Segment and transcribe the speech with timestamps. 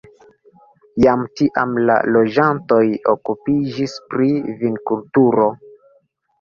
[1.05, 2.81] Jam tiam la loĝantoj
[3.15, 4.33] okupiĝis pri
[4.65, 5.51] vinkulturo.